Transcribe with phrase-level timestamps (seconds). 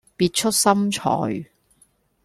[0.17, 1.45] 別出心裁